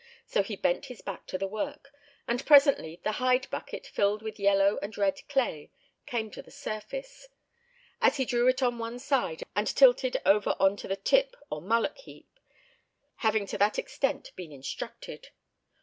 [0.25, 1.91] So he bent his back to the work,
[2.27, 5.69] and presently the hide bucket, filled with yellow and red clay,
[6.07, 7.27] came to the surface;
[8.01, 11.99] this he drew on one side, and tilted over on to the "tip" or "mullock"
[11.99, 12.39] heap,
[13.17, 15.27] having to that extent been instructed.